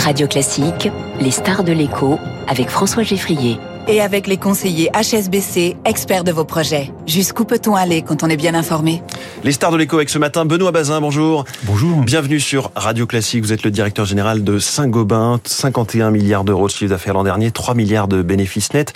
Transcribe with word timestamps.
Radio 0.00 0.26
Classique, 0.26 0.88
les 1.20 1.30
stars 1.30 1.62
de 1.62 1.72
l'écho 1.72 2.18
avec 2.48 2.70
François 2.70 3.02
Geffrier. 3.02 3.58
Et 3.86 4.00
avec 4.00 4.26
les 4.26 4.38
conseillers 4.38 4.90
HSBC, 4.94 5.76
experts 5.84 6.24
de 6.24 6.32
vos 6.32 6.44
projets. 6.44 6.90
Jusqu'où 7.06 7.44
peut-on 7.44 7.74
aller 7.74 8.02
quand 8.02 8.22
on 8.22 8.28
est 8.28 8.36
bien 8.36 8.54
informé? 8.54 9.02
Les 9.44 9.52
stars 9.52 9.72
de 9.72 9.76
l'écho 9.76 9.96
avec 9.96 10.08
ce 10.08 10.18
matin, 10.18 10.46
Benoît 10.46 10.72
Bazin, 10.72 11.00
bonjour. 11.00 11.44
Bonjour. 11.64 11.98
Bienvenue 11.98 12.40
sur 12.40 12.70
Radio 12.76 13.06
Classique. 13.06 13.42
Vous 13.42 13.52
êtes 13.52 13.62
le 13.62 13.70
directeur 13.70 14.06
général 14.06 14.42
de 14.42 14.58
Saint-Gobain, 14.58 15.38
51 15.44 16.10
milliards 16.10 16.44
d'euros 16.44 16.66
de 16.66 16.72
chiffre 16.72 16.90
d'affaires 16.90 17.14
l'an 17.14 17.24
dernier, 17.24 17.50
3 17.50 17.74
milliards 17.74 18.08
de 18.08 18.22
bénéfices 18.22 18.72
nets 18.72 18.94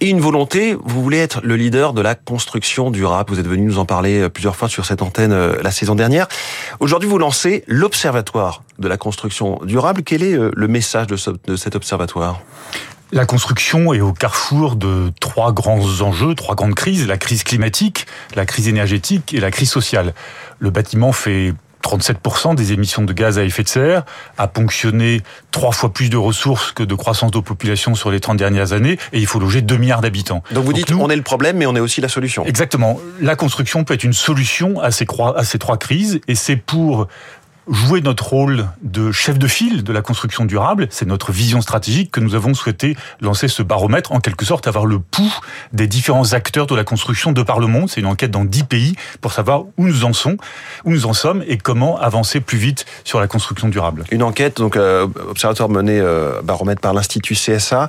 et 0.00 0.10
une 0.10 0.20
volonté, 0.20 0.74
vous 0.74 1.02
voulez 1.02 1.18
être 1.18 1.40
le 1.42 1.56
leader 1.56 1.92
de 1.92 2.02
la 2.02 2.14
construction 2.14 2.90
durable. 2.90 3.32
Vous 3.32 3.40
êtes 3.40 3.46
venu 3.46 3.62
nous 3.62 3.78
en 3.78 3.86
parler 3.86 4.20
euh, 4.20 4.28
plusieurs 4.28 4.54
fois 4.54 4.68
sur 4.68 4.84
cette 4.84 5.00
antenne 5.00 5.32
euh, 5.32 5.56
la 5.62 5.70
saison 5.70 5.94
dernière. 5.94 6.28
Aujourd'hui, 6.80 7.08
vous 7.08 7.18
lancez 7.18 7.64
l'Observatoire 7.66 8.62
de 8.78 8.88
la 8.88 8.98
construction 8.98 9.58
durable. 9.64 10.02
Quel 10.02 10.22
est 10.22 10.34
euh, 10.34 10.50
le 10.54 10.68
message 10.68 11.06
de, 11.06 11.56
cet 11.56 11.76
observatoire? 11.76 12.42
La 13.12 13.24
construction 13.24 13.94
est 13.94 14.00
au 14.00 14.12
carrefour 14.12 14.76
de 14.76 15.12
trois 15.20 15.52
grands 15.52 16.02
enjeux, 16.02 16.34
trois 16.34 16.56
grandes 16.56 16.74
crises, 16.74 17.06
la 17.06 17.16
crise 17.16 17.44
climatique, 17.44 18.06
la 18.34 18.44
crise 18.44 18.68
énergétique 18.68 19.32
et 19.32 19.40
la 19.40 19.50
crise 19.50 19.70
sociale. 19.70 20.12
Le 20.58 20.70
bâtiment 20.70 21.12
fait 21.12 21.54
37% 21.86 22.56
des 22.56 22.72
émissions 22.72 23.02
de 23.02 23.12
gaz 23.12 23.38
à 23.38 23.44
effet 23.44 23.62
de 23.62 23.68
serre, 23.68 24.04
a 24.38 24.48
ponctionné 24.48 25.22
trois 25.52 25.72
fois 25.72 25.92
plus 25.92 26.10
de 26.10 26.16
ressources 26.16 26.72
que 26.72 26.82
de 26.82 26.94
croissance 26.94 27.30
de 27.30 27.38
population 27.38 27.94
sur 27.94 28.10
les 28.10 28.18
30 28.18 28.36
dernières 28.36 28.72
années, 28.72 28.98
et 29.12 29.20
il 29.20 29.26
faut 29.26 29.38
loger 29.38 29.62
2 29.62 29.76
milliards 29.76 30.00
d'habitants. 30.00 30.42
Donc 30.52 30.64
vous 30.64 30.72
dites, 30.72 30.90
on 30.92 31.08
est 31.08 31.16
le 31.16 31.22
problème, 31.22 31.58
mais 31.58 31.66
on 31.66 31.76
est 31.76 31.80
aussi 31.80 32.00
la 32.00 32.08
solution. 32.08 32.44
Exactement. 32.44 32.98
La 33.20 33.36
construction 33.36 33.84
peut 33.84 33.94
être 33.94 34.04
une 34.04 34.12
solution 34.12 34.80
à 34.80 34.90
ces, 34.90 35.06
à 35.36 35.44
ces 35.44 35.58
trois 35.58 35.76
crises, 35.76 36.20
et 36.26 36.34
c'est 36.34 36.56
pour 36.56 37.06
jouer 37.68 38.00
notre 38.00 38.28
rôle 38.28 38.68
de 38.82 39.12
chef 39.12 39.38
de 39.38 39.46
file 39.46 39.82
de 39.82 39.92
la 39.92 40.02
construction 40.02 40.44
durable, 40.44 40.86
c'est 40.90 41.06
notre 41.06 41.32
vision 41.32 41.60
stratégique 41.60 42.10
que 42.10 42.20
nous 42.20 42.34
avons 42.34 42.54
souhaité 42.54 42.96
lancer 43.20 43.48
ce 43.48 43.62
baromètre, 43.62 44.12
en 44.12 44.20
quelque 44.20 44.44
sorte 44.44 44.66
avoir 44.66 44.86
le 44.86 44.98
pouls 44.98 45.40
des 45.72 45.86
différents 45.86 46.32
acteurs 46.32 46.66
de 46.66 46.74
la 46.74 46.84
construction 46.84 47.32
de 47.32 47.42
par 47.42 47.58
le 47.58 47.66
monde. 47.66 47.88
C'est 47.90 48.00
une 48.00 48.06
enquête 48.06 48.30
dans 48.30 48.44
dix 48.44 48.64
pays 48.64 48.94
pour 49.20 49.32
savoir 49.32 49.64
où 49.76 49.86
nous 49.86 50.04
en 50.04 50.12
sommes, 50.12 50.36
où 50.84 50.90
nous 50.90 51.06
en 51.06 51.12
sommes 51.12 51.42
et 51.46 51.58
comment 51.58 51.98
avancer 51.98 52.40
plus 52.40 52.58
vite 52.58 52.86
sur 53.04 53.20
la 53.20 53.26
construction 53.26 53.68
durable. 53.68 54.04
Une 54.10 54.22
enquête, 54.22 54.58
donc 54.58 54.76
euh, 54.76 55.06
observatoire 55.28 55.68
mené 55.68 55.98
euh, 55.98 56.42
baromètre 56.42 56.80
par 56.80 56.94
l'institut 56.94 57.34
CSA, 57.34 57.88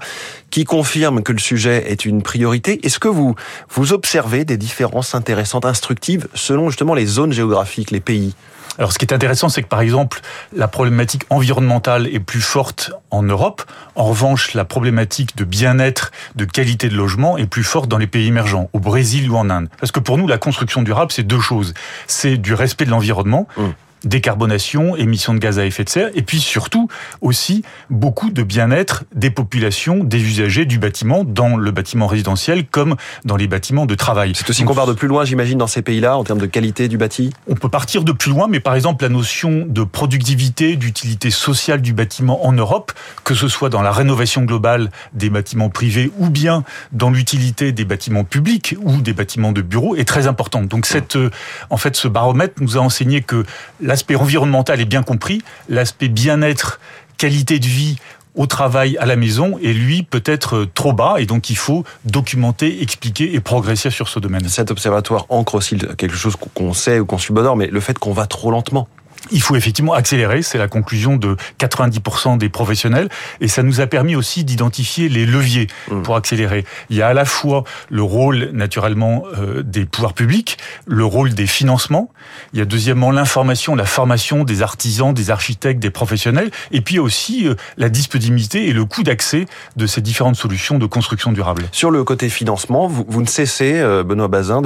qui 0.50 0.64
confirme 0.64 1.22
que 1.22 1.32
le 1.32 1.40
sujet 1.40 1.92
est 1.92 2.06
une 2.06 2.24
priorité. 2.24 2.86
Est-ce 2.86 3.00
que 3.00 3.08
vous 3.08 3.36
vous 3.70 3.94
observez 3.94 4.46
des 4.46 4.58
différences 4.58 5.14
intéressantes, 5.14 5.66
instructives 5.66 6.28
selon 6.34 6.70
justement 6.70 6.94
les 6.94 7.06
zones 7.06 7.34
géographiques, 7.34 7.92
les 7.92 8.00
pays? 8.00 8.34
Alors 8.78 8.92
ce 8.92 9.00
qui 9.00 9.06
est 9.06 9.14
intéressant, 9.14 9.50
c'est 9.50 9.64
que 9.64 9.68
par 9.68 9.82
exemple, 9.82 10.22
la 10.56 10.68
problématique 10.68 11.24
environnementale 11.30 12.08
est 12.08 12.20
plus 12.20 12.42
forte 12.42 12.92
en 13.12 13.24
Europe. 13.24 13.64
En 13.96 14.06
revanche, 14.06 14.54
la 14.54 14.66
problématique 14.66 15.36
de 15.36 15.44
bien-être, 15.44 16.12
de 16.36 16.46
qualité 16.46 16.90
de 16.90 16.96
logement 16.96 17.38
est 17.38 17.48
plus 17.48 17.64
forte 17.64 17.90
dans 17.90 17.98
les 17.98 18.08
pays 18.08 18.28
émergents, 18.28 18.70
au 18.74 18.80
Brésil 18.80 19.30
ou 19.30 19.38
en 19.38 19.50
Inde. 19.50 19.70
Parce 19.80 19.92
que 19.92 20.00
pour 20.00 20.18
nous, 20.18 20.28
la 20.28 20.38
construction 20.38 20.84
durable, 20.84 21.12
c'est 21.12 21.24
deux 21.24 21.40
choses. 21.40 21.74
C'est 22.08 22.38
du 22.38 22.54
respect 22.54 22.86
de 22.86 22.92
l'environnement, 22.92 23.48
mmh 23.58 23.64
décarbonation, 24.04 24.96
émissions 24.96 25.34
de 25.34 25.40
gaz 25.40 25.60
à 25.60 25.66
effet 25.66 25.84
de 25.84 25.90
serre, 25.90 26.10
et 26.16 26.22
puis 26.22 26.40
surtout 26.40 26.88
aussi 27.22 27.64
beaucoup 27.90 28.30
de 28.30 28.44
bien-être 28.44 29.06
des 29.14 29.30
populations, 29.30 30.04
des 30.04 30.22
usagers 30.22 30.66
du 30.66 30.80
bâtiment, 30.80 31.24
dans 31.24 31.58
le 31.58 31.72
bâtiment 31.72 32.08
résidentiel 32.08 32.66
comme 32.66 32.96
dans 33.26 33.36
les 33.36 33.48
bâtiments 33.48 33.86
de 33.86 33.96
travail. 33.96 34.34
C'est 34.36 34.50
aussi 34.50 34.64
qu'on 34.64 34.76
part 34.76 34.88
de 34.88 34.94
plus 34.94 35.08
loin, 35.08 35.26
j'imagine, 35.26 35.58
dans 35.58 35.68
ces 35.68 35.82
pays-là, 35.82 36.18
en 36.18 36.24
termes 36.24 36.40
de 36.40 36.46
qualité 36.46 36.88
du 36.88 36.98
bâti? 36.98 37.32
On 37.48 37.56
peut 37.56 37.70
partir 37.70 38.04
de 38.04 38.12
plus 38.12 38.32
loin, 38.32 38.48
mais 38.48 38.60
par 38.60 38.76
exemple 38.76 39.04
la 39.04 39.10
notion 39.10 39.66
de 39.68 39.84
productivité, 39.84 40.76
d'utilité 40.76 41.30
sociale 41.32 41.82
du 41.82 41.94
bâtiment 41.94 42.46
en 42.46 42.52
Europe, 42.52 42.92
que 43.24 43.34
ce 43.34 43.48
soit 43.48 43.70
dans 43.70 43.82
la 43.82 43.92
rénovation 43.92 44.44
globale 44.44 44.90
des 45.14 45.30
bâtiments 45.30 45.70
privés 45.70 46.12
ou 46.18 46.30
bien 46.30 46.64
dans 46.92 47.10
l'utilité 47.10 47.72
des 47.72 47.86
bâtiments 47.86 48.24
publics 48.24 48.76
ou 48.82 49.02
des 49.02 49.14
bâtiments 49.14 49.52
de 49.52 49.62
bureaux, 49.62 49.96
est 49.96 50.08
très 50.08 50.28
importante. 50.28 50.68
Donc 50.68 50.86
cette, 50.86 51.16
euh, 51.16 51.30
en 51.70 51.78
fait, 51.78 51.96
ce 51.96 52.08
baromètre 52.08 52.62
nous 52.62 52.78
a 52.78 52.82
enseigné 52.82 53.22
que 53.22 53.46
l'aspect 53.88 54.16
environnemental 54.16 54.80
est 54.82 54.86
bien 54.86 55.02
compris, 55.02 55.42
l'aspect 55.70 56.10
bien-être, 56.10 56.80
qualité 57.18 57.58
de 57.58 57.66
vie 57.66 57.96
au 58.36 58.46
travail, 58.46 58.98
à 59.00 59.08
la 59.08 59.16
maison, 59.16 59.58
et 59.64 59.74
lui 59.74 60.04
peut 60.04 60.22
être 60.26 60.68
trop 60.76 60.94
bas, 60.94 61.16
et 61.18 61.26
donc 61.26 61.50
il 61.50 61.58
faut 61.58 61.84
documenter, 62.06 62.84
expliquer 62.84 63.34
et 63.34 63.40
progresser 63.40 63.90
sur 63.90 64.10
ce 64.10 64.20
domaine. 64.20 64.48
Cet 64.48 64.70
observatoire 64.70 65.26
ancre 65.30 65.56
aussi 65.56 65.76
quelque 65.98 66.16
chose 66.16 66.36
qu'on 66.54 66.74
sait 66.74 67.00
ou 67.00 67.06
qu'on 67.08 67.18
subodore, 67.18 67.56
mais 67.56 67.66
le 67.66 67.80
fait 67.80 67.98
qu'on 67.98 68.14
va 68.14 68.28
trop 68.28 68.52
lentement. 68.52 68.88
Il 69.32 69.42
faut 69.42 69.56
effectivement 69.56 69.94
accélérer, 69.94 70.42
c'est 70.42 70.58
la 70.58 70.68
conclusion 70.68 71.18
de 71.18 71.36
90% 71.60 72.38
des 72.38 72.50
professionnels, 72.50 73.10
et 73.42 73.48
ça 73.48 73.64
nous 73.64 73.82
a 73.82 73.88
permis 73.88 74.16
aussi 74.16 74.44
d'identifier 74.44 75.10
les 75.10 75.26
leviers 75.26 75.68
mmh. 75.90 76.02
pour 76.02 76.16
accélérer. 76.16 76.66
Il 76.90 76.98
y 76.98 77.02
a 77.02 77.08
à 77.08 77.14
la 77.14 77.26
fois 77.26 77.64
le 77.90 78.02
rôle 78.02 78.52
naturellement 78.54 79.24
euh, 79.38 79.64
des 79.64 79.86
pouvoirs 79.86 80.14
publics, 80.14 80.58
le 80.86 81.04
rôle 81.04 81.34
des 81.34 81.48
financements, 81.48 82.12
il 82.54 82.60
y 82.60 82.62
a 82.62 82.66
deuxièmement 82.66 83.12
l'information, 83.12 83.76
la 83.76 83.86
formation 83.86 84.44
des 84.44 84.62
artisans, 84.62 85.14
des 85.14 85.30
architectes, 85.30 85.80
des 85.80 85.90
professionnels, 85.90 86.52
et 86.72 86.82
puis 86.82 87.00
aussi 87.00 87.48
euh, 87.48 87.56
la 87.78 87.90
disponibilité 87.90 88.68
et 88.68 88.74
le 88.74 88.86
coût 88.86 89.04
d'accès 89.04 89.46
de 89.76 89.88
ces 89.88 90.02
différentes 90.02 90.36
solutions 90.36 90.78
de 90.78 90.86
construction 90.86 91.32
durable. 91.32 91.64
Sur 91.72 91.92
le 91.92 92.04
côté 92.04 92.30
financement, 92.30 92.88
vous, 92.88 93.06
vous 93.08 93.22
ne 93.22 93.28
cessez, 93.28 93.74
euh, 93.80 94.04
Benoît 94.04 94.28
Bazin, 94.28 94.62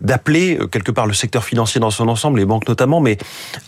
d'appeler 0.00 0.58
quelque 0.70 0.92
part 0.92 1.06
le 1.06 1.14
secteur 1.14 1.44
financier 1.44 1.80
dans 1.80 1.90
son 1.90 2.08
ensemble, 2.08 2.38
les 2.38 2.44
banques 2.44 2.68
notamment, 2.68 3.00
mais 3.00 3.18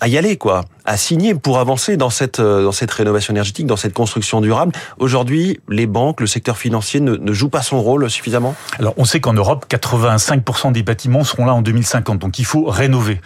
à 0.01 0.08
y 0.09 0.19
aller, 0.19 0.37
quoi, 0.37 0.65
à 0.85 0.97
signer 0.97 1.35
pour 1.35 1.59
avancer 1.59 1.97
dans 1.97 2.11
cette 2.11 2.41
euh, 2.41 2.65
dans 2.65 2.73
cette 2.73 2.91
rénovation 2.91 3.33
énergétique, 3.33 3.67
dans 3.67 3.77
cette 3.77 3.95
construction 3.95 4.41
durable. 4.41 4.73
Aujourd'hui, 4.99 5.61
les 5.69 5.87
banques, 5.87 6.21
le 6.21 6.27
secteur 6.27 6.59
financier 6.59 7.01
ne, 7.01 7.17
ne 7.17 7.33
joue 7.33 7.49
pas 7.49 7.63
son 7.63 7.81
rôle 7.81 8.09
suffisamment. 8.11 8.55
Alors, 8.79 8.95
on 8.97 9.05
sait 9.05 9.21
qu'en 9.21 9.35
Europe, 9.35 9.67
85% 9.69 10.73
des 10.73 10.83
bâtiments 10.83 11.25
seront 11.25 11.47
là 11.47 11.55
en 11.55 11.63
2050, 11.63 12.19
donc 12.19 12.39
il 12.39 12.45
faut 12.45 12.65
rénover. 12.65 13.21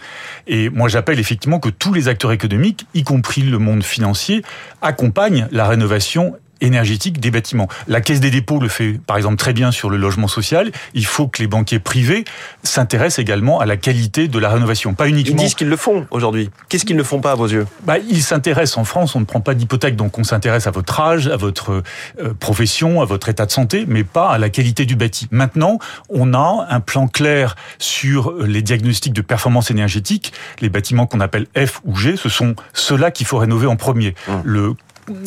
Et 0.47 0.69
moi, 0.69 0.87
j'appelle 0.89 1.19
effectivement 1.19 1.59
que 1.59 1.69
tous 1.69 1.93
les 1.93 2.07
acteurs 2.07 2.31
économiques, 2.31 2.85
y 2.93 3.03
compris 3.03 3.41
le 3.41 3.57
monde 3.59 3.83
financier, 3.83 4.43
accompagnent 4.81 5.47
la 5.51 5.67
rénovation 5.67 6.35
énergétique 6.61 7.19
des 7.19 7.31
bâtiments. 7.31 7.67
La 7.87 8.01
Caisse 8.01 8.19
des 8.19 8.31
dépôts 8.31 8.59
le 8.59 8.67
fait 8.67 8.99
par 9.05 9.17
exemple 9.17 9.35
très 9.35 9.53
bien 9.53 9.71
sur 9.71 9.89
le 9.89 9.97
logement 9.97 10.27
social. 10.27 10.71
Il 10.93 11.05
faut 11.05 11.27
que 11.27 11.41
les 11.41 11.47
banquiers 11.47 11.79
privés 11.79 12.25
s'intéressent 12.63 13.19
également 13.19 13.59
à 13.59 13.65
la 13.65 13.77
qualité 13.77 14.27
de 14.27 14.39
la 14.39 14.49
rénovation, 14.49 14.93
pas 14.93 15.07
uniquement. 15.07 15.35
Ils 15.37 15.43
disent 15.43 15.55
qu'ils 15.55 15.69
le 15.69 15.77
font 15.77 16.07
aujourd'hui. 16.11 16.49
Qu'est-ce 16.69 16.85
qu'ils 16.85 16.95
ne 16.95 17.03
font 17.03 17.19
pas 17.19 17.31
à 17.31 17.35
vos 17.35 17.47
yeux? 17.47 17.67
Bah, 17.83 17.97
Ils 17.97 18.23
s'intéressent 18.23 18.77
en 18.77 18.85
France, 18.85 19.15
on 19.15 19.19
ne 19.19 19.25
prend 19.25 19.41
pas 19.41 19.53
d'hypothèque, 19.53 19.95
donc 19.95 20.17
on 20.17 20.23
s'intéresse 20.23 20.67
à 20.67 20.71
votre 20.71 20.99
âge, 20.99 21.27
à 21.27 21.37
votre 21.37 21.83
euh, 22.19 22.33
profession, 22.39 23.01
à 23.01 23.05
votre 23.05 23.29
état 23.29 23.45
de 23.45 23.51
santé, 23.51 23.85
mais 23.87 24.03
pas 24.03 24.29
à 24.29 24.37
la 24.37 24.49
qualité 24.49 24.85
du 24.85 24.95
bâti. 24.95 25.27
Maintenant, 25.31 25.79
on 26.09 26.33
a 26.33 26.67
un 26.69 26.79
plan 26.79 27.07
clair 27.07 27.55
sur 27.79 28.33
les 28.33 28.61
diagnostics 28.61 29.13
de 29.13 29.21
performance 29.21 29.71
énergétique. 29.71 30.33
Les 30.61 30.69
bâtiments 30.69 31.07
qu'on 31.07 31.19
appelle 31.19 31.47
F 31.57 31.81
ou 31.83 31.95
G, 31.95 32.15
ce 32.17 32.29
sont 32.29 32.55
ceux-là 32.73 33.11
qu'il 33.11 33.25
faut 33.25 33.37
rénover 33.37 33.67
en 33.67 33.75
premier. 33.75 34.15
Hum. 34.27 34.41
Le 34.43 34.73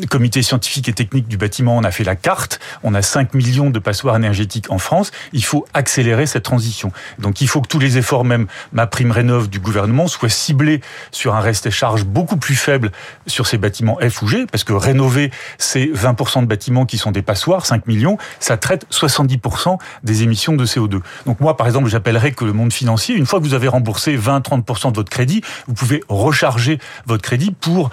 comité 0.09 0.43
scientifique 0.43 0.89
et 0.89 0.93
technique 0.93 1.29
du 1.29 1.37
bâtiment, 1.37 1.77
on 1.77 1.85
a 1.85 1.91
fait 1.91 2.05
la 2.05 2.17
carte. 2.17 2.61
On 2.83 2.95
a 2.95 3.03
5 3.03 3.35
millions 3.35 3.71
de 3.71 3.79
passoires 3.79 4.17
énergétiques 4.17 4.71
en 4.71 4.79
France. 4.79 5.11
Il 5.33 5.45
faut 5.45 5.67
accélérer 5.75 6.27
cette 6.27 6.43
transition. 6.43 6.93
Donc 7.19 7.41
il 7.41 7.49
faut 7.49 7.61
que 7.61 7.69
tous 7.69 7.79
les 7.79 7.99
efforts, 7.99 8.25
même 8.25 8.47
ma 8.73 8.87
prime 8.87 9.11
rénov 9.11 9.49
du 9.49 9.61
gouvernement, 9.61 10.09
soient 10.09 10.29
ciblés 10.29 10.81
sur 11.11 11.35
un 11.35 11.41
reste 11.41 11.67
et 11.67 11.71
charge 11.71 12.05
beaucoup 12.05 12.37
plus 12.37 12.55
faible 12.55 12.93
sur 13.27 13.47
ces 13.47 13.59
bâtiments 13.59 13.99
F 14.01 14.23
ou 14.23 14.29
G, 14.29 14.47
parce 14.51 14.65
que 14.65 14.73
rénover 14.73 15.31
ces 15.59 15.87
20% 15.87 16.43
de 16.43 16.47
bâtiments 16.47 16.87
qui 16.87 16.99
sont 16.99 17.13
des 17.13 17.23
passoires, 17.23 17.67
5 17.67 17.87
millions, 17.87 18.19
ça 18.41 18.57
traite 18.57 18.87
70% 18.91 19.79
des 20.03 20.23
émissions 20.23 20.55
de 20.55 20.67
CO2. 20.67 21.01
Donc 21.27 21.41
moi, 21.41 21.57
par 21.57 21.67
exemple, 21.67 21.89
j'appellerais 21.89 22.33
que 22.33 22.45
le 22.45 22.53
monde 22.53 22.73
financier, 22.73 23.15
une 23.15 23.27
fois 23.27 23.41
que 23.41 23.45
vous 23.45 23.55
avez 23.55 23.69
remboursé 23.69 24.17
20-30% 24.17 24.91
de 24.91 24.97
votre 24.97 25.11
crédit, 25.11 25.43
vous 25.67 25.75
pouvez 25.75 26.03
recharger 26.09 26.79
votre 27.07 27.23
crédit 27.23 27.51
pour 27.51 27.91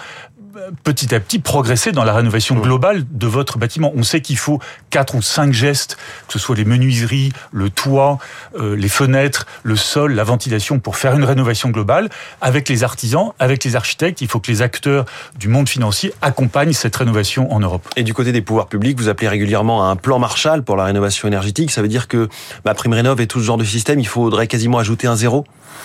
petit 0.82 1.14
à 1.14 1.20
petit 1.20 1.38
progresser 1.38 1.92
dans 1.92 2.04
la 2.04 2.12
rénovation 2.12 2.56
globale 2.56 3.04
de 3.10 3.26
votre 3.26 3.58
bâtiment. 3.58 3.92
On 3.96 4.02
sait 4.02 4.20
qu'il 4.20 4.36
faut 4.36 4.60
quatre 4.90 5.14
ou 5.14 5.22
cinq 5.22 5.52
gestes, 5.52 5.96
que 6.26 6.32
ce 6.32 6.38
soit 6.38 6.56
les 6.56 6.64
menuiseries, 6.64 7.32
le 7.52 7.70
toit, 7.70 8.18
euh, 8.58 8.76
les 8.76 8.88
fenêtres, 8.88 9.46
le 9.62 9.76
sol, 9.76 10.14
la 10.14 10.24
ventilation, 10.24 10.78
pour 10.78 10.96
faire 10.96 11.14
une 11.14 11.24
rénovation 11.24 11.70
globale. 11.70 12.08
Avec 12.40 12.68
les 12.68 12.84
artisans, 12.84 13.32
avec 13.38 13.64
les 13.64 13.76
architectes, 13.76 14.20
il 14.20 14.28
faut 14.28 14.40
que 14.40 14.50
les 14.50 14.62
acteurs 14.62 15.04
du 15.38 15.48
monde 15.48 15.68
financier 15.68 16.12
accompagnent 16.22 16.72
cette 16.72 16.96
rénovation 16.96 17.52
en 17.52 17.60
Europe. 17.60 17.86
Et 17.96 18.02
du 18.02 18.14
côté 18.14 18.32
des 18.32 18.42
pouvoirs 18.42 18.68
publics, 18.68 18.98
vous 18.98 19.08
appelez 19.08 19.28
régulièrement 19.28 19.88
à 19.88 19.92
un 19.92 19.96
plan 19.96 20.18
Marshall 20.18 20.62
pour 20.62 20.76
la 20.76 20.84
rénovation 20.84 21.28
énergétique. 21.28 21.70
Ça 21.70 21.82
veut 21.82 21.88
dire 21.88 22.08
que 22.08 22.28
ma 22.64 22.74
prime 22.74 22.92
rénov 22.92 23.20
et 23.20 23.26
tout 23.26 23.40
ce 23.40 23.44
genre 23.44 23.58
de 23.58 23.64
système, 23.64 24.00
il 24.00 24.08
faudrait 24.08 24.46
quasiment 24.46 24.78
ajouter 24.78 25.06
un 25.06 25.16
zéro 25.16 25.44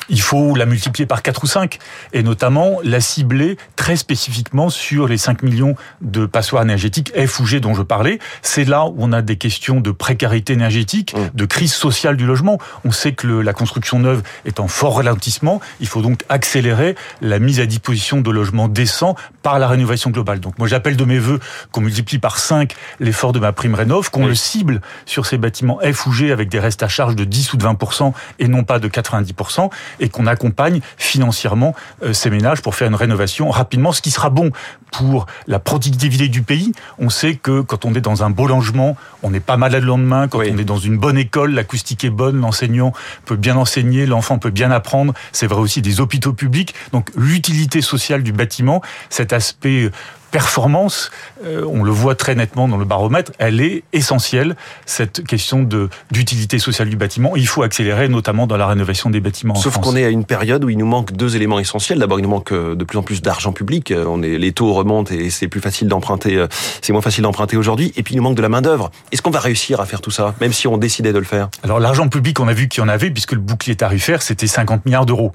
il 0.09 0.21
faut 0.21 0.55
la 0.55 0.65
multiplier 0.65 1.05
par 1.05 1.21
4 1.21 1.43
ou 1.43 1.47
5 1.47 1.77
et 2.13 2.23
notamment 2.23 2.79
la 2.83 2.99
cibler 2.99 3.57
très 3.75 3.95
spécifiquement 3.95 4.58
sur 4.67 5.07
les 5.07 5.17
5 5.17 5.43
millions 5.43 5.75
de 6.01 6.25
passoires 6.25 6.63
énergétiques 6.63 7.13
F 7.15 7.39
ou 7.39 7.45
G 7.45 7.61
dont 7.61 7.73
je 7.73 7.83
parlais. 7.83 8.19
C'est 8.41 8.65
là 8.65 8.85
où 8.85 8.95
on 8.97 9.13
a 9.13 9.21
des 9.21 9.37
questions 9.37 9.79
de 9.79 9.91
précarité 9.91 10.51
énergétique, 10.51 11.15
mmh. 11.15 11.37
de 11.37 11.45
crise 11.45 11.73
sociale 11.73 12.17
du 12.17 12.25
logement. 12.25 12.57
On 12.83 12.91
sait 12.91 13.13
que 13.13 13.27
la 13.27 13.53
construction 13.53 13.99
neuve 13.99 14.23
est 14.43 14.59
en 14.59 14.67
fort 14.67 14.97
ralentissement. 14.97 15.61
Il 15.79 15.87
faut 15.87 16.01
donc 16.01 16.25
accélérer 16.27 16.95
la 17.21 17.39
mise 17.39 17.61
à 17.61 17.65
disposition 17.65 18.19
de 18.19 18.31
logements 18.31 18.67
décents 18.67 19.15
par 19.43 19.59
la 19.59 19.67
rénovation 19.67 20.09
globale. 20.09 20.39
Donc 20.39 20.57
moi 20.57 20.67
j'appelle 20.67 20.97
de 20.97 21.05
mes 21.05 21.19
voeux 21.19 21.39
qu'on 21.71 21.81
multiplie 21.81 22.17
par 22.17 22.39
5 22.39 22.73
l'effort 22.99 23.31
de 23.31 23.39
ma 23.39 23.53
prime 23.53 23.75
rénov, 23.75 24.09
qu'on 24.09 24.25
le 24.25 24.35
cible 24.35 24.81
sur 25.05 25.25
ces 25.25 25.37
bâtiments 25.37 25.79
F 25.81 26.07
ou 26.07 26.11
G 26.11 26.31
avec 26.31 26.49
des 26.49 26.59
restes 26.59 26.83
à 26.83 26.87
charge 26.87 27.15
de 27.15 27.23
10 27.23 27.53
ou 27.53 27.57
de 27.57 27.65
20% 27.65 28.13
et 28.39 28.47
non 28.47 28.63
pas 28.63 28.79
de 28.79 28.87
90% 28.87 29.69
et 29.99 30.09
qu'on 30.09 30.27
accompagne 30.27 30.81
financièrement 30.97 31.75
euh, 32.03 32.13
ces 32.13 32.29
ménages 32.29 32.61
pour 32.61 32.75
faire 32.75 32.87
une 32.87 32.95
rénovation 32.95 33.49
rapidement, 33.49 33.91
ce 33.91 34.01
qui 34.01 34.11
sera 34.11 34.29
bon 34.29 34.48
pour 34.91 35.27
la 35.47 35.59
productivité 35.59 36.27
du 36.27 36.41
pays. 36.41 36.73
On 36.97 37.09
sait 37.09 37.35
que 37.35 37.61
quand 37.61 37.85
on 37.85 37.93
est 37.93 38.01
dans 38.01 38.23
un 38.23 38.29
beau 38.29 38.47
logement, 38.47 38.97
on 39.23 39.29
n'est 39.29 39.39
pas 39.39 39.57
malade 39.57 39.83
le 39.83 39.87
lendemain. 39.87 40.27
Quand 40.27 40.39
on 40.39 40.57
est 40.57 40.65
dans 40.65 40.77
une 40.77 40.97
bonne 40.97 41.17
école, 41.17 41.53
l'acoustique 41.53 42.03
est 42.03 42.09
bonne, 42.09 42.39
l'enseignant 42.41 42.93
peut 43.25 43.35
bien 43.35 43.55
enseigner, 43.55 44.05
l'enfant 44.05 44.39
peut 44.39 44.49
bien 44.49 44.71
apprendre. 44.71 45.13
C'est 45.31 45.47
vrai 45.47 45.59
aussi 45.59 45.81
des 45.81 46.01
hôpitaux 46.01 46.33
publics. 46.33 46.73
Donc 46.91 47.09
l'utilité 47.15 47.81
sociale 47.81 48.23
du 48.23 48.31
bâtiment, 48.31 48.81
cet 49.09 49.33
aspect 49.33 49.91
performance, 50.29 51.11
euh, 51.45 51.65
on 51.65 51.83
le 51.83 51.91
voit 51.91 52.15
très 52.15 52.35
nettement 52.35 52.67
dans 52.67 52.77
le 52.77 52.85
baromètre, 52.85 53.31
elle 53.37 53.61
est 53.61 53.83
essentielle, 53.93 54.55
cette 54.85 55.25
question 55.25 55.63
de 55.63 55.89
d'utilité 56.11 56.59
sociale 56.59 56.89
du 56.89 56.95
bâtiment. 56.95 57.35
Il 57.35 57.47
faut 57.47 57.63
accélérer, 57.63 58.07
notamment 58.09 58.47
dans 58.47 58.57
la 58.57 58.67
rénovation 58.67 59.09
des 59.09 59.19
bâtiments. 59.19 59.55
Sauf 59.55 59.77
qu'on 59.77 59.95
est 59.95 60.05
à 60.05 60.09
une 60.09 60.25
période 60.25 60.63
où 60.63 60.69
il 60.69 60.77
nous 60.77 60.85
manque 60.85 61.13
deux 61.13 61.35
éléments 61.35 61.59
essentiels. 61.59 61.99
D'abord, 61.99 62.19
il 62.19 62.23
nous 62.23 62.29
manque 62.29 62.51
euh, 62.51 62.75
de 62.75 62.83
plus 62.83 62.97
en 62.97 63.03
plus 63.03 63.21
d'argent 63.21 63.51
public. 63.51 63.91
Euh, 63.91 64.05
on 64.07 64.21
est, 64.21 64.37
les 64.37 64.51
taux 64.51 64.73
remontent 64.73 65.13
et 65.13 65.29
c'est 65.29 65.47
plus 65.47 65.61
facile 65.61 65.87
d'emprunter, 65.87 66.45
c'est 66.81 66.93
moins 66.93 67.01
facile 67.01 67.23
d'emprunter 67.23 67.57
aujourd'hui. 67.57 67.93
Et 67.95 68.03
puis, 68.03 68.13
il 68.13 68.17
nous 68.17 68.23
manque 68.23 68.35
de 68.35 68.41
la 68.41 68.49
main 68.49 68.61
d'œuvre. 68.61 68.91
Est-ce 69.11 69.21
qu'on 69.21 69.31
va 69.31 69.39
réussir 69.39 69.79
à 69.79 69.85
faire 69.85 70.01
tout 70.01 70.11
ça, 70.11 70.35
même 70.41 70.53
si 70.53 70.67
on 70.67 70.77
décidait 70.77 71.13
de 71.13 71.19
le 71.19 71.25
faire? 71.25 71.49
Alors, 71.63 71.79
l'argent 71.79 72.07
public, 72.07 72.39
on 72.39 72.47
a 72.47 72.53
vu 72.53 72.67
qu'il 72.67 72.81
y 72.81 72.85
en 72.85 72.89
avait, 72.89 73.09
puisque 73.09 73.33
le 73.33 73.39
bouclier 73.39 73.75
tarifaire, 73.75 74.21
c'était 74.21 74.47
50 74.47 74.85
milliards 74.85 75.05
d'euros. 75.05 75.33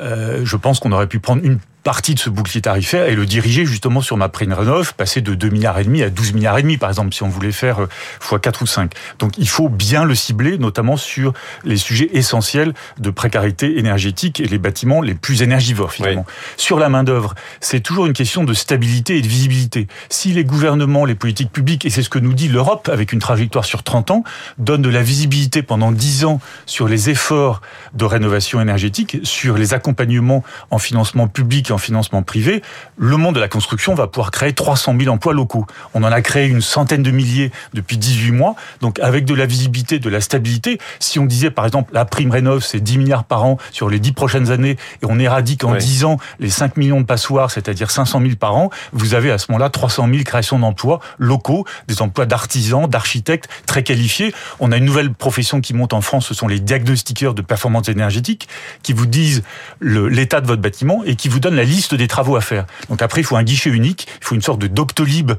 je 0.00 0.56
pense 0.56 0.80
qu'on 0.80 0.92
aurait 0.92 1.06
pu 1.06 1.18
prendre 1.18 1.44
une 1.44 1.58
partie 1.86 2.16
de 2.16 2.18
ce 2.18 2.30
bouclier 2.30 2.60
tarifaire 2.60 3.06
et 3.06 3.14
le 3.14 3.26
diriger 3.26 3.64
justement 3.64 4.00
sur 4.00 4.16
ma 4.16 4.28
prime 4.28 4.52
rénov, 4.52 4.94
passer 4.94 5.20
de 5.20 5.36
2 5.36 5.50
milliards 5.50 5.78
et 5.78 5.84
demi 5.84 6.02
à 6.02 6.10
12 6.10 6.32
milliards 6.32 6.58
et 6.58 6.62
demi 6.62 6.78
par 6.78 6.88
exemple 6.88 7.14
si 7.14 7.22
on 7.22 7.28
voulait 7.28 7.52
faire 7.52 7.82
euh, 7.82 7.88
fois 8.18 8.40
4 8.40 8.62
ou 8.62 8.66
5. 8.66 8.92
Donc 9.20 9.38
il 9.38 9.48
faut 9.48 9.68
bien 9.68 10.02
le 10.02 10.16
cibler 10.16 10.58
notamment 10.58 10.96
sur 10.96 11.32
les 11.62 11.76
sujets 11.76 12.10
essentiels 12.12 12.74
de 12.98 13.10
précarité 13.10 13.78
énergétique 13.78 14.40
et 14.40 14.48
les 14.48 14.58
bâtiments 14.58 15.00
les 15.00 15.14
plus 15.14 15.42
énergivores 15.42 15.92
finalement. 15.92 16.26
Sur 16.56 16.80
la 16.80 16.88
main 16.88 17.04
d'œuvre, 17.04 17.36
c'est 17.60 17.78
toujours 17.78 18.06
une 18.06 18.14
question 18.14 18.42
de 18.42 18.52
stabilité 18.52 19.18
et 19.18 19.22
de 19.22 19.28
visibilité. 19.28 19.86
Si 20.08 20.32
les 20.32 20.42
gouvernements, 20.42 21.04
les 21.04 21.14
politiques 21.14 21.52
publiques 21.52 21.84
et 21.84 21.90
c'est 21.90 22.02
ce 22.02 22.10
que 22.10 22.18
nous 22.18 22.34
dit 22.34 22.48
l'Europe 22.48 22.90
avec 22.92 23.12
une 23.12 23.20
trajectoire 23.20 23.64
sur 23.64 23.84
30 23.84 24.10
ans 24.10 24.24
donnent 24.58 24.82
de 24.82 24.90
la 24.90 25.02
visibilité 25.02 25.62
pendant 25.62 25.92
10 25.92 26.24
ans 26.24 26.40
sur 26.66 26.88
les 26.88 27.10
efforts 27.10 27.60
de 27.94 28.04
rénovation 28.04 28.60
énergétique, 28.60 29.18
sur 29.22 29.56
les 29.56 29.72
accompagnements 29.72 30.42
en 30.72 30.78
financement 30.78 31.28
public 31.28 31.70
et 31.70 31.72
en 31.72 31.75
financement 31.78 32.22
privé, 32.22 32.62
le 32.96 33.16
monde 33.16 33.34
de 33.34 33.40
la 33.40 33.48
construction 33.48 33.94
va 33.94 34.06
pouvoir 34.06 34.30
créer 34.30 34.52
300 34.52 34.94
000 34.98 35.12
emplois 35.12 35.34
locaux. 35.34 35.66
On 35.94 36.02
en 36.02 36.12
a 36.12 36.20
créé 36.22 36.46
une 36.46 36.60
centaine 36.60 37.02
de 37.02 37.10
milliers 37.10 37.50
depuis 37.74 37.98
18 37.98 38.32
mois. 38.32 38.54
Donc 38.80 38.98
avec 39.00 39.24
de 39.24 39.34
la 39.34 39.46
visibilité, 39.46 39.98
de 39.98 40.08
la 40.08 40.20
stabilité, 40.20 40.78
si 41.00 41.18
on 41.18 41.26
disait 41.26 41.50
par 41.50 41.66
exemple 41.66 41.92
la 41.94 42.04
prime 42.04 42.30
rénov, 42.30 42.62
c'est 42.62 42.80
10 42.80 42.98
milliards 42.98 43.24
par 43.24 43.44
an 43.44 43.58
sur 43.72 43.88
les 43.88 43.98
10 43.98 44.12
prochaines 44.12 44.50
années 44.50 44.76
et 45.02 45.06
on 45.06 45.18
éradique 45.18 45.64
en 45.64 45.74
10 45.74 46.04
ans 46.04 46.18
les 46.38 46.50
5 46.50 46.76
millions 46.76 47.00
de 47.00 47.06
passoires, 47.06 47.50
c'est-à-dire 47.50 47.90
500 47.90 48.20
000 48.20 48.36
par 48.36 48.56
an, 48.56 48.70
vous 48.92 49.14
avez 49.14 49.30
à 49.30 49.38
ce 49.38 49.46
moment-là 49.50 49.70
300 49.70 50.08
000 50.10 50.24
créations 50.24 50.58
d'emplois 50.58 51.00
locaux, 51.18 51.64
des 51.88 52.02
emplois 52.02 52.26
d'artisans, 52.26 52.88
d'architectes 52.88 53.48
très 53.66 53.82
qualifiés. 53.82 54.34
On 54.60 54.72
a 54.72 54.76
une 54.76 54.84
nouvelle 54.84 55.12
profession 55.12 55.60
qui 55.60 55.74
monte 55.74 55.92
en 55.92 56.00
France, 56.00 56.26
ce 56.26 56.34
sont 56.34 56.48
les 56.48 56.60
diagnostiqueurs 56.60 57.34
de 57.34 57.42
performance 57.42 57.88
énergétique 57.88 58.48
qui 58.82 58.92
vous 58.92 59.06
disent 59.06 59.42
l'état 59.80 60.40
de 60.40 60.46
votre 60.46 60.62
bâtiment 60.62 61.02
et 61.04 61.16
qui 61.16 61.28
vous 61.28 61.40
donnent 61.40 61.56
la 61.56 61.64
liste 61.66 61.94
des 61.94 62.08
travaux 62.08 62.36
à 62.36 62.40
faire. 62.40 62.66
Donc 62.88 63.02
après, 63.02 63.20
il 63.20 63.24
faut 63.24 63.36
un 63.36 63.42
guichet 63.42 63.70
unique, 63.70 64.06
il 64.20 64.24
faut 64.24 64.34
une 64.34 64.42
sorte 64.42 64.60
de 64.60 64.66
doctolib 64.66 65.32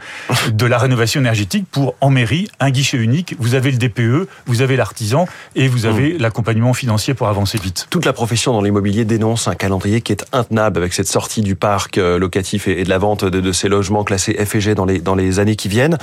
de 0.51 0.65
la 0.65 0.77
rénovation 0.77 1.19
énergétique 1.19 1.65
pour, 1.71 1.95
en 2.01 2.09
mairie, 2.09 2.50
un 2.59 2.69
guichet 2.69 2.97
unique. 2.97 3.35
Vous 3.39 3.56
avez 3.56 3.71
le 3.71 3.77
DPE, 3.77 4.27
vous 4.45 4.62
avez 4.62 4.75
l'artisan 4.75 5.27
et 5.56 5.68
vous 5.68 5.85
avez 5.85 6.13
mmh. 6.13 6.18
l'accompagnement 6.18 6.74
financier 6.74 7.13
pour 7.13 7.27
avancer 7.27 7.57
vite. 7.57 7.88
Toute 7.89 8.06
la 8.06 8.13
profession 8.13 8.53
dans 8.53 8.62
l'immobilier 8.62 9.06
dénonce 9.06 9.47
un 9.47 9.56
calendrier 9.56 10.01
qui 10.01 10.12
est 10.12 10.25
intenable 10.33 10.77
avec 10.77 10.94
cette 10.94 11.07
sortie 11.07 11.41
du 11.41 11.56
parc 11.56 11.97
euh, 11.97 12.19
locatif 12.19 12.68
et 12.68 12.83
de 12.83 12.89
la 12.89 12.97
vente 12.97 13.25
de, 13.25 13.51
ces 13.51 13.69
logements 13.69 14.03
classés 14.03 14.33
F 14.33 14.56
et 14.56 14.62
G 14.62 14.75
dans 14.75 14.85
les, 14.85 15.00
dans 15.00 15.15
les 15.15 15.39
années 15.39 15.56
qui 15.56 15.68
viennent. 15.68 15.97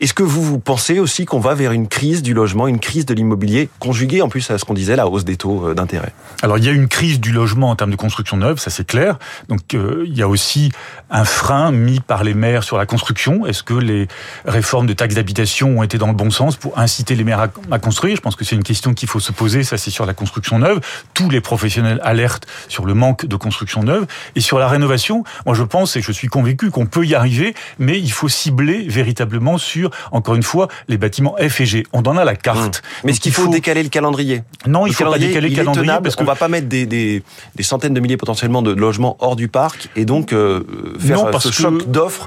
Est-ce 0.00 0.14
que 0.14 0.22
vous, 0.22 0.42
vous 0.42 0.58
pensez 0.58 1.00
aussi 1.00 1.24
qu'on 1.24 1.40
va 1.40 1.54
vers 1.54 1.72
une 1.72 1.88
crise 1.88 2.22
du 2.22 2.34
logement, 2.34 2.68
une 2.68 2.78
crise 2.78 3.04
de 3.04 3.14
l'immobilier, 3.14 3.68
conjuguée 3.80 4.22
en 4.22 4.28
plus 4.28 4.48
à 4.50 4.58
ce 4.58 4.64
qu'on 4.64 4.74
disait, 4.74 4.94
la 4.94 5.08
hausse 5.08 5.24
des 5.24 5.36
taux 5.36 5.68
euh, 5.68 5.74
d'intérêt? 5.74 6.12
Alors 6.42 6.58
il 6.58 6.64
y 6.64 6.68
a 6.68 6.72
une 6.72 6.88
crise 6.88 7.20
du 7.20 7.32
logement 7.32 7.70
en 7.70 7.76
termes 7.76 7.90
de 7.90 7.96
construction 7.96 8.36
neuve, 8.36 8.58
ça 8.58 8.70
c'est 8.70 8.86
clair. 8.86 9.18
Donc 9.48 9.74
euh, 9.74 10.04
il 10.06 10.16
y 10.16 10.22
a 10.22 10.28
aussi 10.28 10.70
un 11.10 11.24
frein 11.24 11.70
mis 11.70 12.00
par 12.00 12.24
les 12.24 12.34
maires 12.34 12.64
sur 12.64 12.78
la 12.78 12.86
construction. 12.86 13.46
Est-ce 13.46 13.62
que 13.62 13.74
les 13.74 14.08
réformes 14.44 14.86
de 14.86 14.92
taxes 14.92 15.14
d'habitation 15.14 15.78
ont 15.78 15.82
été 15.82 15.98
dans 15.98 16.08
le 16.08 16.14
bon 16.14 16.30
sens 16.30 16.56
pour 16.56 16.78
inciter 16.78 17.14
les 17.14 17.24
maires 17.24 17.48
à, 17.70 17.78
construire? 17.78 18.16
Je 18.16 18.20
pense 18.20 18.36
que 18.36 18.44
c'est 18.44 18.56
une 18.56 18.62
question 18.62 18.94
qu'il 18.94 19.08
faut 19.08 19.20
se 19.20 19.32
poser. 19.32 19.64
Ça 19.64 19.78
c'est 19.78 19.90
sur 19.90 20.06
la 20.06 20.14
construction 20.14 20.58
neuve. 20.58 20.80
Tous 21.14 21.30
les 21.30 21.40
professionnels 21.40 22.00
alertent 22.02 22.46
sur 22.68 22.84
le 22.84 22.94
manque 22.94 23.26
de 23.26 23.36
construction 23.36 23.82
neuve 23.82 24.06
et 24.36 24.40
sur 24.40 24.58
la 24.58 24.68
rénovation. 24.68 25.24
Moi 25.46 25.54
je 25.54 25.62
pense 25.62 25.96
et 25.96 26.02
je 26.02 26.12
suis 26.12 26.28
convaincu 26.28 26.70
qu'on 26.70 26.86
peut 26.86 27.06
y 27.06 27.14
arriver, 27.14 27.54
mais 27.78 27.98
il 27.98 28.12
faut 28.12 28.28
cibler 28.28 28.86
véritablement 28.88 29.58
sur 29.58 29.90
encore 30.12 30.34
une 30.34 30.42
fois, 30.42 30.68
les 30.88 30.98
bâtiments 30.98 31.36
F 31.40 31.60
et 31.60 31.66
G. 31.66 31.86
On 31.92 32.02
en 32.02 32.16
a 32.16 32.24
la 32.24 32.36
carte. 32.36 32.78
Mmh. 32.78 32.96
Mais 33.04 33.12
est-ce 33.12 33.20
qu'il 33.20 33.32
faut, 33.32 33.48
décaler 33.48 33.82
le 33.82 33.88
calendrier? 33.88 34.42
Non, 34.66 34.86
il 34.86 34.94
faut 34.94 35.04
pas 35.04 35.18
décaler 35.18 35.48
le 35.48 35.56
calendrier 35.56 35.92
parce 36.02 36.16
qu'on 36.16 36.24
va 36.24 36.34
pas 36.34 36.48
mettre 36.48 36.68
des, 36.68 36.86
des, 36.86 37.22
centaines 37.60 37.94
de 37.94 38.00
milliers 38.00 38.16
potentiellement 38.16 38.62
de 38.62 38.72
logements 38.72 39.16
hors 39.20 39.27
du 39.36 39.48
parc 39.48 39.88
et 39.96 40.04
donc 40.04 40.32
euh, 40.32 40.62
faire 40.98 41.24
non, 41.24 41.38
ce 41.38 41.50
choc 41.50 41.90
d'offres. 41.90 42.26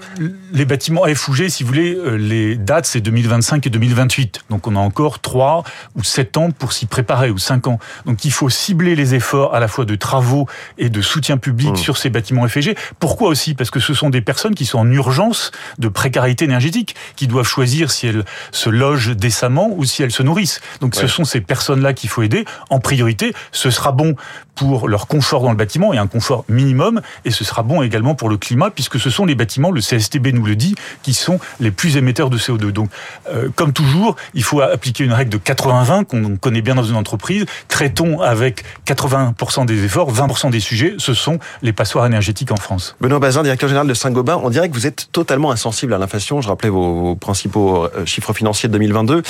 Les 0.54 0.66
bâtiments 0.66 1.04
F 1.14 1.28
ou 1.28 1.34
G, 1.34 1.50
si 1.50 1.64
vous 1.64 1.70
voulez, 1.70 1.96
euh, 1.96 2.16
les 2.16 2.56
dates 2.56 2.86
c'est 2.86 3.02
2025 3.02 3.66
et 3.68 3.70
2028. 3.70 4.44
Donc 4.50 4.68
on 4.68 4.76
a 4.76 4.80
encore 4.80 5.20
3 5.20 5.64
ou 5.96 6.04
7 6.04 6.38
ans 6.38 6.52
pour 6.52 6.74
s'y 6.74 6.86
préparer 6.86 7.30
ou 7.30 7.38
5 7.38 7.68
ans. 7.68 7.80
Donc 8.06 8.26
il 8.26 8.32
faut 8.32 8.50
cibler 8.50 8.96
les 8.96 9.16
efforts 9.16 9.54
à 9.54 9.60
la 9.60 9.68
fois 9.68 9.86
de 9.86 9.96
travaux 9.96 10.48
et 10.78 10.90
de 10.90 11.02
soutien 11.02 11.38
public 11.38 11.72
mmh. 11.72 11.78
sur 11.78 11.98
ces 11.98 12.10
bâtiments 12.10 12.48
F 12.48 12.58
et 12.58 12.62
G. 12.62 12.76
Pourquoi 13.00 13.30
aussi? 13.30 13.54
Parce 13.54 13.72
que 13.72 13.80
ce 13.80 13.94
sont 13.94 14.10
des 14.10 14.22
personnes 14.22 14.56
qui 14.56 14.66
sont 14.66 14.80
en 14.80 14.92
urgence 14.92 15.52
de 15.80 15.88
précarité 15.88 16.46
énergétique, 16.46 16.96
qui 17.16 17.28
doivent 17.28 17.48
choisir 17.48 17.92
si 17.92 18.08
elles 18.08 18.26
se 18.52 18.70
logent 18.70 19.16
décemment 19.16 19.70
ou 19.72 19.86
si 19.86 20.04
elles 20.04 20.12
se 20.12 20.24
nourrissent. 20.24 20.62
Donc 20.80 20.96
ce 20.96 21.08
sont 21.08 21.26
ces 21.26 21.42
personnes-là 21.42 21.94
qu'il 21.94 22.10
faut 22.10 22.22
aider 22.22 22.46
en 22.70 22.80
priorité. 22.80 23.34
Ce 23.52 23.70
sera 23.70 23.92
bon 23.92 24.16
pour 24.56 24.88
leur 24.88 25.08
confort 25.08 25.42
dans 25.42 25.52
le 25.52 25.56
bâtiment 25.56 25.94
et 25.94 25.98
un 25.98 26.08
confort 26.08 26.46
minimum, 26.50 27.02
et 27.26 27.32
ce 27.32 27.44
sera 27.44 27.64
bon 27.64 27.82
également 27.82 28.16
pour 28.16 28.30
le 28.30 28.38
climat, 28.38 28.70
puisque 28.70 29.00
ce 29.00 29.10
sont 29.10 29.26
les 29.26 29.36
bâtiments, 29.36 29.72
le 29.72 29.82
CSTB 29.82 30.28
nous 30.34 30.46
le 30.46 30.56
dit, 30.56 30.76
qui 31.04 31.14
sont 31.14 31.40
les 31.60 31.72
plus 31.72 31.98
émetteurs 31.98 32.30
de 32.30 32.38
CO2. 32.38 32.72
Donc, 32.72 32.90
euh, 33.30 33.50
comme 33.56 33.74
toujours, 33.74 34.16
il 34.34 34.44
faut 34.44 34.62
appliquer 34.62 35.04
une 35.04 35.14
règle 35.14 35.32
de 35.32 35.38
80-20 35.38 36.06
qu'on 36.06 36.38
connaît 36.38 36.62
bien 36.62 36.76
dans 36.76 36.84
une 36.84 36.96
entreprise. 36.96 37.46
Traitons 37.68 38.22
avec 38.22 38.64
80% 38.86 39.66
des 39.66 39.84
efforts, 39.84 40.12
20% 40.14 40.52
des 40.52 40.60
sujets, 40.60 40.96
ce 40.98 41.14
sont 41.14 41.40
les 41.62 41.74
passoires 41.74 42.06
énergétiques 42.06 42.52
en 42.52 42.58
France. 42.58 42.96
Benoît 43.02 43.20
Bazin, 43.20 43.44
directeur 43.44 43.70
général 43.70 43.88
de 43.88 43.94
Saint-Gobain, 43.94 44.40
on 44.44 44.50
dirait 44.50 44.70
que 44.70 44.74
vous 44.74 44.88
êtes 44.88 45.10
totalement 45.12 45.52
insensible 45.52 45.94
à 45.94 45.98
l'inflation. 45.98 46.42
Je 46.42 46.48
rappelais 46.48 46.70
vos, 46.70 47.16
principaux 47.16 47.86
euh, 47.86 48.06
chiffres 48.06 48.34
financiers 48.34 48.70
de 48.70 48.74
2022. 48.74 49.24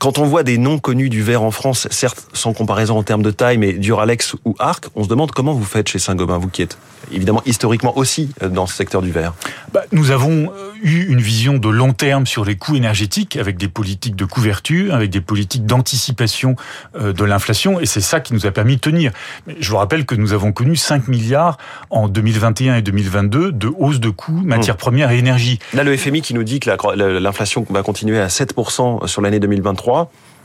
Quand 0.00 0.16
on 0.16 0.24
voit 0.24 0.44
des 0.44 0.56
noms 0.56 0.78
connus 0.78 1.10
du 1.10 1.22
verre 1.22 1.42
en 1.42 1.50
France, 1.50 1.86
certes 1.90 2.26
sans 2.32 2.54
comparaison 2.54 2.96
en 2.96 3.02
termes 3.02 3.22
de 3.22 3.30
taille, 3.30 3.58
mais 3.58 3.74
Duralex 3.74 4.34
ou 4.46 4.56
Arc, 4.58 4.86
on 4.94 5.04
se 5.04 5.10
demande 5.10 5.30
comment 5.32 5.52
vous 5.52 5.62
faites 5.62 5.90
chez 5.90 5.98
Saint-Gobain, 5.98 6.38
vous 6.38 6.48
qui 6.48 6.62
êtes 6.62 6.78
évidemment 7.12 7.42
historiquement 7.44 7.96
aussi 7.98 8.30
euh, 8.42 8.48
dans 8.48 8.66
ce 8.66 8.74
secteur 8.74 9.02
du 9.02 9.10
verre. 9.10 9.34
Bah, 9.74 9.82
nous 9.92 10.10
avons 10.10 10.50
euh, 10.50 10.72
eu 10.82 11.06
une 11.10 11.20
vision 11.20 11.58
de 11.58 11.68
long 11.68 11.92
terme 11.92 12.26
sur 12.26 12.46
les 12.46 12.56
coûts 12.56 12.76
énergétiques 12.76 13.36
avec 13.36 13.58
des 13.58 13.68
politiques 13.68 14.16
de 14.16 14.24
couverture, 14.24 14.94
avec 14.94 15.10
des 15.10 15.20
politiques 15.20 15.66
d'anticipation 15.66 16.56
euh, 16.96 17.12
de 17.12 17.24
l'inflation 17.24 17.78
et 17.78 17.84
c'est 17.84 18.00
ça 18.00 18.20
qui 18.20 18.32
nous 18.32 18.46
a 18.46 18.52
permis 18.52 18.76
de 18.76 18.80
tenir. 18.80 19.12
Je 19.58 19.70
vous 19.70 19.76
rappelle 19.76 20.06
que 20.06 20.14
nous 20.14 20.32
avons 20.32 20.52
connu 20.52 20.76
5 20.76 21.08
milliards 21.08 21.58
en 21.90 22.08
2021 22.08 22.76
et 22.76 22.82
2022 22.82 23.52
de 23.52 23.70
hausse 23.78 24.00
de 24.00 24.08
coûts 24.08 24.40
matières 24.44 24.76
mmh. 24.76 24.78
premières 24.78 25.10
et 25.10 25.18
énergie. 25.18 25.58
Là, 25.74 25.84
le 25.84 25.94
FMI 25.94 26.22
qui 26.22 26.32
nous 26.32 26.44
dit 26.44 26.60
que 26.60 26.70
l'inflation 26.70 27.66
va 27.68 27.82
continuer 27.82 28.18
à 28.18 28.28
7% 28.28 29.06
sur 29.06 29.20
l'année 29.20 29.40
2023. 29.40 29.89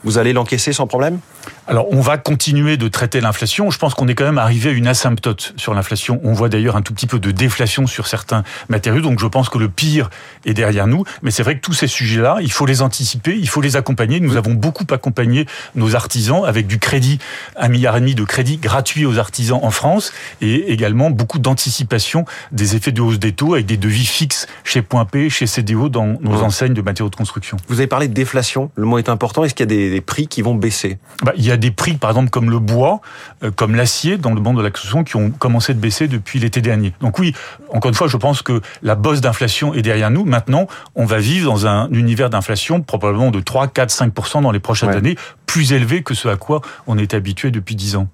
Vous 0.04 0.18
allez 0.18 0.34
l'encaisser 0.34 0.74
sans 0.74 0.88
problème? 0.88 1.20
Alors, 1.68 1.88
on 1.90 2.00
va 2.00 2.20
continuer 2.20 2.78
de 2.78 2.88
traiter 2.88 3.22
l'inflation. 3.22 3.72
Je 3.72 3.80
pense 3.80 3.96
qu'on 3.96 4.08
est 4.08 4.14
quand 4.14 4.26
même 4.26 4.38
arrivé 4.38 4.70
à 4.70 4.74
une 4.74 4.86
asymptote 4.86 5.54
sur 5.58 5.74
l'inflation. 5.74 6.22
On 6.24 6.32
voit 6.34 6.48
d'ailleurs 6.48 6.76
un 6.76 6.84
tout 6.84 6.94
petit 6.94 7.08
peu 7.08 7.18
de 7.18 7.32
déflation 7.32 7.88
sur 7.88 8.06
certains 8.06 8.44
matériaux. 8.70 9.02
Donc, 9.02 9.20
je 9.20 9.26
pense 9.26 9.50
que 9.50 9.58
le 9.58 9.68
pire 9.68 10.12
est 10.46 10.54
derrière 10.54 10.86
nous. 10.86 11.06
Mais 11.24 11.32
c'est 11.32 11.42
vrai 11.42 11.56
que 11.56 11.62
tous 11.62 11.74
ces 11.74 11.88
sujets-là, 11.88 12.38
il 12.42 12.52
faut 12.52 12.68
les 12.68 12.84
anticiper, 12.84 13.36
il 13.36 13.50
faut 13.50 13.62
les 13.62 13.78
accompagner. 13.78 14.20
Nous 14.20 14.38
avons 14.38 14.54
beaucoup 14.54 14.86
accompagné 14.92 15.48
nos 15.74 15.96
artisans 15.96 16.46
avec 16.46 16.68
du 16.68 16.78
crédit, 16.78 17.18
un 17.56 17.68
milliard 17.68 17.98
et 17.98 18.00
demi 18.00 18.14
de 18.14 18.24
crédit 18.24 18.58
gratuit 18.58 19.08
aux 19.08 19.18
artisans 19.18 19.60
en 19.64 19.72
France 19.72 20.14
et 20.42 20.72
également 20.72 21.10
beaucoup 21.10 21.40
d'anticipation 21.40 22.26
des 22.52 22.76
effets 22.76 22.92
de 22.92 23.02
hausse 23.02 23.18
des 23.18 23.32
taux 23.32 23.56
avec 23.56 23.66
des 23.66 23.78
devis 23.78 24.06
fixes 24.06 24.46
chez 24.64 24.84
Point 24.84 25.06
P, 25.06 25.32
chez 25.32 25.48
CDO 25.48 25.90
dans 25.90 26.18
nos 26.22 26.44
enseignes 26.44 26.76
de 26.76 26.82
matériaux 26.84 27.10
de 27.10 27.16
construction. 27.16 27.58
Vous 27.70 27.80
avez 27.80 27.88
parlé 27.88 28.08
de 28.08 28.14
déflation. 28.14 28.70
Le 28.76 28.86
mot 28.86 29.00
est 29.00 29.10
important. 29.10 29.44
Est-ce 29.44 29.56
qu'il 29.56 29.72
y 29.72 29.74
a 29.74 29.90
des, 29.90 30.02
prix 30.02 30.28
qui 30.28 30.44
vont 30.44 30.54
baisser? 30.54 31.00
Bah, 31.24 31.34
Il 31.36 31.44
y 31.44 31.52
a 31.52 31.55
des 31.58 31.72
prix, 31.72 31.94
par 31.94 32.10
exemple, 32.12 32.30
comme 32.30 32.50
le 32.50 32.60
bois, 32.60 33.02
euh, 33.44 33.52
comme 33.52 33.76
l'acier 33.76 34.18
dans 34.18 34.34
le 34.34 34.42
monde 34.42 34.58
de 34.58 34.62
la 34.62 34.72
construction 34.72 35.04
qui 35.04 35.16
ont 35.16 35.32
commencé 35.32 35.74
de 35.74 35.80
baisser 35.80 36.08
depuis 36.08 36.40
l'été 36.40 36.62
dernier. 36.62 36.94
Donc 37.02 37.20
oui, 37.20 37.34
encore 37.74 37.90
une 37.90 37.96
fois, 37.96 38.08
je 38.08 38.18
pense 38.18 38.42
que 38.42 38.62
la 38.82 38.96
bosse 38.96 39.22
d'inflation 39.22 39.74
est 39.74 39.82
derrière 39.82 40.12
nous. 40.12 40.26
Maintenant, 40.26 40.68
on 40.96 41.06
va 41.06 41.20
vivre 41.20 41.52
dans 41.52 41.68
un 41.68 41.90
univers 41.92 42.30
d'inflation 42.30 42.82
probablement 42.82 43.32
de 43.32 43.40
3, 43.40 43.68
4, 43.68 43.90
5% 43.90 44.42
dans 44.42 44.52
les 44.52 44.60
prochaines 44.60 44.90
années, 44.90 45.16
plus 45.46 45.74
élevé 45.74 46.04
que 46.04 46.14
ce 46.14 46.28
à 46.28 46.36
quoi 46.36 46.62
on 46.88 46.98
est 46.98 47.14
habitué 47.14 47.52
depuis 47.52 47.76
10 47.76 47.96
ans. 47.98 48.08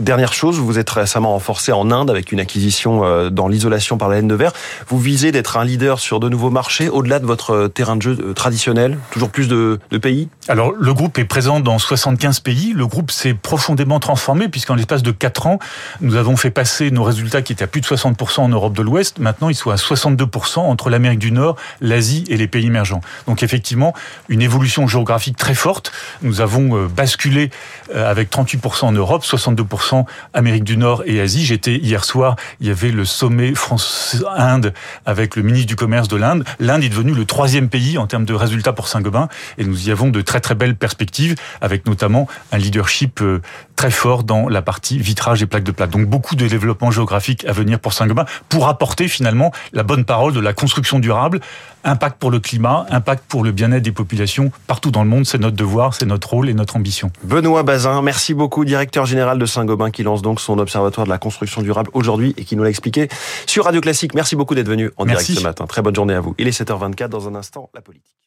Dernière 0.00 0.32
chose, 0.32 0.58
vous 0.58 0.80
êtes 0.80 0.90
récemment 0.90 1.30
renforcé 1.34 1.70
en 1.70 1.92
Inde 1.92 2.10
avec 2.10 2.32
une 2.32 2.40
acquisition 2.40 3.04
euh, 3.04 3.30
dans 3.30 3.46
l'isolation 3.46 3.96
par 3.96 4.08
la 4.08 4.16
laine 4.16 4.26
de 4.26 4.34
verre. 4.34 4.52
Vous 4.88 4.98
visez 4.98 5.30
d'être 5.30 5.56
un 5.56 5.64
leader 5.64 6.00
sur 6.00 6.18
de 6.18 6.28
nouveaux 6.28 6.50
marchés 6.50 6.88
au-delà 6.88 7.20
de 7.20 7.26
votre 7.26 7.52
euh, 7.52 7.68
terrain 7.68 7.94
de 7.94 8.02
jeu 8.02 8.18
euh, 8.20 8.32
traditionnel 8.32 8.98
Toujours 9.12 9.30
plus 9.30 9.46
de, 9.46 9.78
de, 9.92 9.98
pays? 9.98 10.28
Alors, 10.48 10.72
le 10.76 10.92
groupe 10.94 11.16
est 11.18 11.24
présent 11.24 11.60
dans 11.60 11.78
75 11.78 12.40
pays. 12.40 12.72
Le 12.74 12.88
groupe 12.88 13.12
s'est 13.12 13.34
profondément 13.34 14.00
transformé 14.00 14.48
puisqu'en 14.48 14.74
l'espace 14.74 15.04
de 15.04 15.12
4 15.12 15.46
ans, 15.46 15.58
nous 16.00 16.16
avons 16.16 16.36
fait 16.36 16.50
passer 16.50 16.90
nos 16.90 17.04
résultats 17.04 17.42
qui 17.42 17.52
étaient 17.52 17.62
à 17.62 17.68
plus 17.68 17.80
de 17.80 17.86
60% 17.86 18.40
en 18.40 18.48
Europe 18.48 18.72
de 18.72 18.82
l'Ouest. 18.82 19.20
Maintenant, 19.20 19.48
ils 19.48 19.54
sont 19.54 19.70
à 19.70 19.76
62% 19.76 20.58
entre 20.58 20.90
l'Amérique 20.90 21.20
du 21.20 21.30
Nord, 21.30 21.54
l'Asie 21.80 22.24
et 22.26 22.36
les 22.36 22.48
pays 22.48 22.66
émergents. 22.66 23.00
Donc, 23.28 23.44
effectivement, 23.44 23.94
une 24.28 24.42
évolution 24.42 24.88
géographique 24.88 25.36
très 25.36 25.54
forte. 25.54 25.92
Nous 26.22 26.40
avons 26.40 26.86
basculé 26.86 27.50
avec 27.94 28.32
38% 28.32 28.86
en 28.86 28.92
Europe, 28.92 29.22
62% 29.22 29.83
Amérique 30.32 30.64
du 30.64 30.76
Nord 30.76 31.02
et 31.06 31.20
Asie. 31.20 31.44
J'étais 31.44 31.76
hier 31.76 32.04
soir, 32.04 32.36
il 32.60 32.68
y 32.68 32.70
avait 32.70 32.90
le 32.90 33.04
sommet 33.04 33.54
France-Inde 33.54 34.72
avec 35.04 35.36
le 35.36 35.42
ministre 35.42 35.66
du 35.66 35.76
Commerce 35.76 36.08
de 36.08 36.16
l'Inde. 36.16 36.44
L'Inde 36.58 36.84
est 36.84 36.88
devenue 36.88 37.14
le 37.14 37.24
troisième 37.24 37.68
pays 37.68 37.98
en 37.98 38.06
termes 38.06 38.24
de 38.24 38.34
résultats 38.34 38.72
pour 38.72 38.88
Saint-Gobain 38.88 39.28
et 39.58 39.64
nous 39.64 39.88
y 39.88 39.92
avons 39.92 40.08
de 40.08 40.20
très 40.20 40.40
très 40.40 40.54
belles 40.54 40.76
perspectives 40.76 41.34
avec 41.60 41.86
notamment 41.86 42.26
un 42.52 42.58
leadership 42.58 43.20
euh, 43.20 43.40
très 43.76 43.90
fort 43.90 44.24
dans 44.24 44.48
la 44.48 44.62
partie 44.62 44.98
vitrage 44.98 45.42
et 45.42 45.46
plaques 45.46 45.64
de 45.64 45.72
plate. 45.72 45.90
Donc 45.90 46.06
beaucoup 46.06 46.36
de 46.36 46.46
développement 46.46 46.90
géographique 46.90 47.44
à 47.44 47.52
venir 47.52 47.80
pour 47.80 47.92
Saint-Gobain 47.92 48.24
pour 48.48 48.68
apporter 48.68 49.08
finalement 49.08 49.52
la 49.72 49.82
bonne 49.82 50.04
parole 50.04 50.32
de 50.32 50.40
la 50.40 50.52
construction 50.52 50.98
durable, 50.98 51.40
impact 51.84 52.18
pour 52.18 52.30
le 52.30 52.40
climat, 52.40 52.86
impact 52.90 53.24
pour 53.28 53.44
le 53.44 53.52
bien-être 53.52 53.82
des 53.82 53.92
populations 53.92 54.52
partout 54.66 54.90
dans 54.90 55.02
le 55.02 55.10
monde. 55.10 55.26
C'est 55.26 55.38
notre 55.38 55.56
devoir, 55.56 55.94
c'est 55.94 56.06
notre 56.06 56.30
rôle 56.30 56.48
et 56.48 56.54
notre 56.54 56.76
ambition. 56.76 57.10
Benoît 57.24 57.62
Bazin, 57.62 58.00
merci 58.02 58.34
beaucoup, 58.34 58.64
directeur 58.64 59.06
général 59.06 59.38
de 59.38 59.46
Saint-Gobain 59.46 59.90
qui 59.90 60.02
lance 60.02 60.22
donc 60.22 60.40
son 60.40 60.58
observatoire 60.58 61.06
de 61.06 61.10
la 61.10 61.18
construction 61.18 61.62
durable 61.62 61.90
aujourd'hui 61.92 62.34
et 62.36 62.44
qui 62.44 62.56
nous 62.56 62.62
l'a 62.62 62.70
expliqué 62.70 63.08
sur 63.46 63.64
Radio 63.64 63.80
Classique. 63.80 64.14
Merci 64.14 64.36
beaucoup 64.36 64.54
d'être 64.54 64.68
venu 64.68 64.90
en 64.96 65.04
direct 65.04 65.26
ce 65.26 65.40
matin. 65.40 65.66
Très 65.66 65.82
bonne 65.82 65.94
journée 65.94 66.14
à 66.14 66.20
vous. 66.20 66.34
Il 66.38 66.48
est 66.48 66.58
7h24 66.58 67.08
dans 67.08 67.28
un 67.28 67.34
instant, 67.34 67.70
la 67.74 67.80
politique. 67.80 68.23